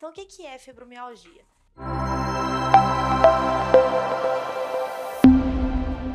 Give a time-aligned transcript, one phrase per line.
[0.00, 1.44] Então, o que, que é fibromialgia?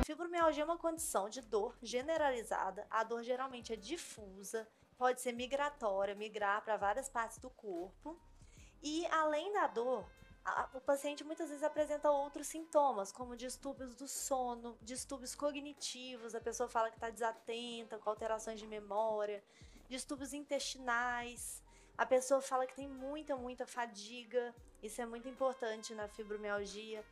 [0.04, 2.88] Fibromialgia é uma condição de dor generalizada.
[2.90, 4.68] A dor geralmente é difusa,
[4.98, 8.20] pode ser migratória, migrar para várias partes do corpo.
[8.82, 10.04] E além da dor,
[10.44, 16.42] a, o paciente muitas vezes apresenta outros sintomas, como distúrbios do sono, distúrbios cognitivos, a
[16.42, 19.44] pessoa fala que está desatenta, com alterações de memória,
[19.88, 21.64] distúrbios intestinais,
[21.98, 24.54] a pessoa fala que tem muita, muita fadiga,
[24.84, 27.04] isso é muito importante na fibromialgia.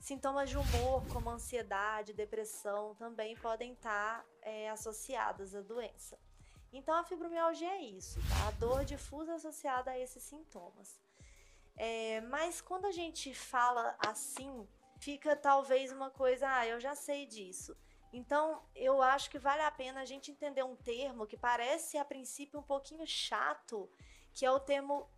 [0.00, 6.18] Sintomas de humor, como ansiedade, depressão, também podem estar é, associadas à doença.
[6.72, 8.48] Então, a fibromialgia é isso, tá?
[8.48, 11.00] A dor difusa associada a esses sintomas.
[11.76, 14.66] É, mas quando a gente fala assim,
[14.98, 17.76] fica talvez uma coisa, ah, eu já sei disso.
[18.12, 22.04] Então, eu acho que vale a pena a gente entender um termo que parece a
[22.04, 23.88] princípio um pouquinho chato,
[24.34, 25.08] que é o termo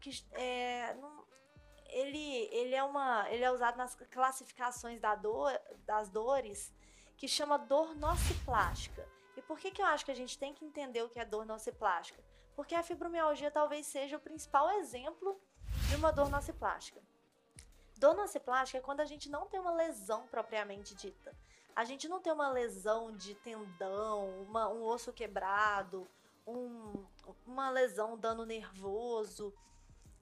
[0.00, 1.26] que é, não,
[1.88, 5.52] ele, ele, é uma, ele é usado nas classificações da dor,
[5.84, 6.72] das dores,
[7.16, 9.06] que chama dor nociplástica.
[9.36, 11.24] E por que, que eu acho que a gente tem que entender o que é
[11.24, 12.22] dor nociplástica?
[12.56, 15.38] Porque a fibromialgia talvez seja o principal exemplo
[15.88, 17.00] de uma dor nociplástica.
[17.98, 21.36] Dor nociplástica é quando a gente não tem uma lesão propriamente dita.
[21.76, 26.08] A gente não tem uma lesão de tendão, uma, um osso quebrado,
[26.46, 27.04] um,
[27.46, 29.54] uma lesão, um dano nervoso.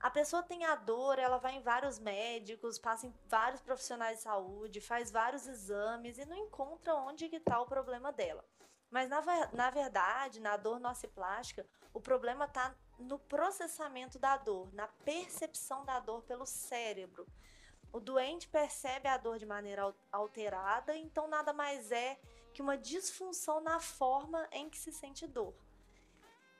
[0.00, 4.24] A pessoa tem a dor, ela vai em vários médicos, passa em vários profissionais de
[4.24, 8.44] saúde, faz vários exames e não encontra onde que está o problema dela.
[8.91, 14.86] Mas na, na verdade, na dor nociplástica, o problema está no processamento da dor, na
[14.86, 17.27] percepção da dor pelo cérebro.
[17.92, 22.19] O doente percebe a dor de maneira alterada, então nada mais é
[22.52, 25.55] que uma disfunção na forma em que se sente dor.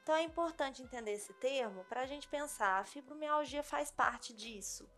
[0.09, 4.89] Então é importante entender esse termo para a gente pensar, a fibromialgia faz parte disso.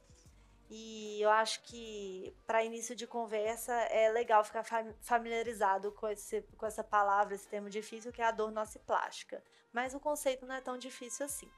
[0.71, 4.63] E eu acho que para início de conversa é legal ficar
[5.01, 9.43] familiarizado com, esse, com essa palavra, esse termo difícil, que é a dor nociplástica.
[9.73, 11.51] Mas o conceito não é tão difícil assim.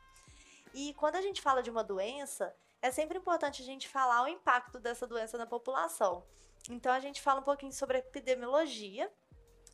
[0.73, 4.29] E quando a gente fala de uma doença, é sempre importante a gente falar o
[4.29, 6.25] impacto dessa doença na população.
[6.71, 9.13] Então a gente fala um pouquinho sobre epidemiologia.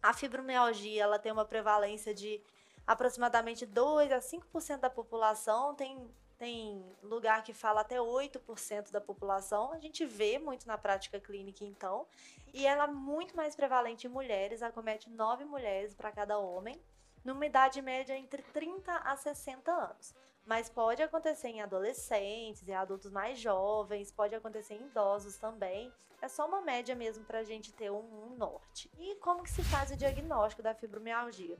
[0.02, 2.42] A fibromialgia ela tem uma prevalência de
[2.88, 9.72] aproximadamente 2 a 5% da população, tem tem lugar que fala até 8% da população.
[9.72, 12.06] A gente vê muito na prática clínica, então.
[12.54, 16.80] E ela é muito mais prevalente em mulheres, acomete 9 mulheres para cada homem,
[17.24, 20.14] numa idade média entre 30 a 60 anos.
[20.46, 25.92] Mas pode acontecer em adolescentes, em adultos mais jovens, pode acontecer em idosos também.
[26.22, 28.88] É só uma média mesmo para a gente ter um, um norte.
[28.96, 31.58] E como que se faz o diagnóstico da fibromialgia?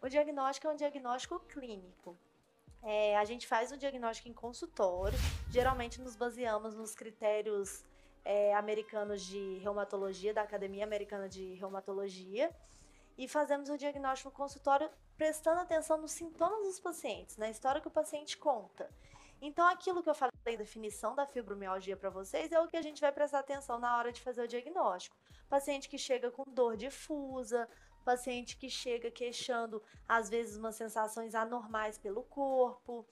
[0.00, 2.16] O diagnóstico é um diagnóstico clínico.
[2.82, 5.18] É, a gente faz o diagnóstico em consultório,
[5.50, 7.84] geralmente nos baseamos nos critérios
[8.24, 12.54] é, americanos de reumatologia, da Academia Americana de Reumatologia,
[13.16, 17.88] e fazemos o diagnóstico no consultório prestando atenção nos sintomas dos pacientes, na história que
[17.88, 18.88] o paciente conta.
[19.42, 22.82] Então, aquilo que eu falei da definição da fibromialgia para vocês é o que a
[22.82, 25.16] gente vai prestar atenção na hora de fazer o diagnóstico.
[25.48, 27.68] Paciente que chega com dor difusa,
[28.04, 33.06] paciente que chega queixando, às vezes, umas sensações anormais pelo corpo,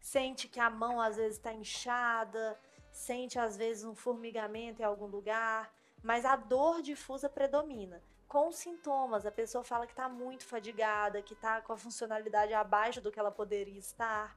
[0.00, 2.58] sente que a mão às vezes está inchada,
[2.90, 5.72] sente às vezes um formigamento em algum lugar,
[6.02, 8.02] mas a dor difusa predomina.
[8.28, 13.00] Com sintomas, a pessoa fala que está muito fadigada, que está com a funcionalidade abaixo
[13.00, 14.36] do que ela poderia estar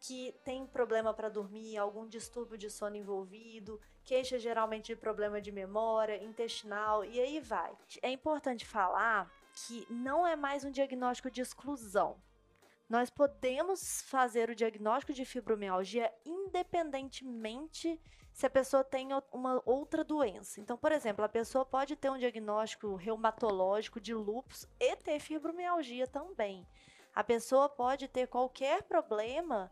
[0.00, 5.52] que tem problema para dormir, algum distúrbio de sono envolvido, queixa geralmente de problema de
[5.52, 7.76] memória, intestinal e aí vai.
[8.00, 12.16] É importante falar que não é mais um diagnóstico de exclusão.
[12.88, 18.00] Nós podemos fazer o diagnóstico de fibromialgia independentemente
[18.32, 20.60] se a pessoa tem uma outra doença.
[20.60, 26.06] Então, por exemplo, a pessoa pode ter um diagnóstico reumatológico de lúpus e ter fibromialgia
[26.06, 26.66] também.
[27.14, 29.70] A pessoa pode ter qualquer problema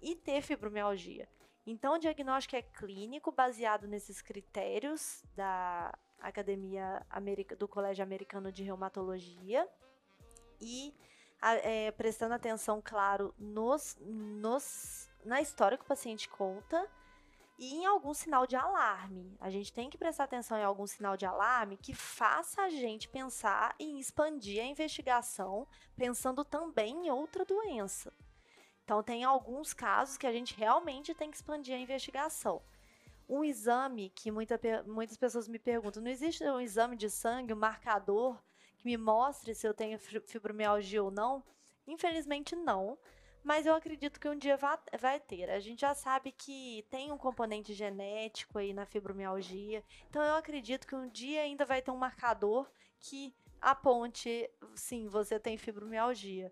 [0.00, 1.28] e ter fibromialgia.
[1.66, 8.62] Então, o diagnóstico é clínico, baseado nesses critérios da Academia America, do Colégio Americano de
[8.62, 9.68] Reumatologia
[10.60, 10.94] e
[11.42, 16.88] é, prestando atenção, claro, nos, nos, na história que o paciente conta
[17.58, 19.36] e em algum sinal de alarme.
[19.40, 23.08] A gente tem que prestar atenção em algum sinal de alarme que faça a gente
[23.08, 28.12] pensar em expandir a investigação, pensando também em outra doença.
[28.88, 32.62] Então, tem alguns casos que a gente realmente tem que expandir a investigação.
[33.28, 37.56] Um exame que muita, muitas pessoas me perguntam: não existe um exame de sangue, um
[37.56, 38.42] marcador
[38.78, 41.44] que me mostre se eu tenho fibromialgia ou não?
[41.86, 42.96] Infelizmente, não.
[43.44, 45.50] mas eu acredito que um dia vai, ter.
[45.50, 50.86] A gente já sabe que tem um componente genético aí na fibromialgia, então eu acredito
[50.86, 52.66] que um dia ainda vai ter um marcador
[52.98, 56.50] que aponte, sim, você tem fibromialgia.